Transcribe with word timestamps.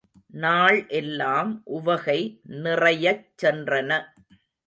நாள் 0.33 0.87
எல்லாம் 0.89 1.51
உவகை 1.65 2.17
நிறையச் 2.63 3.23
சென்றன. 3.41 3.91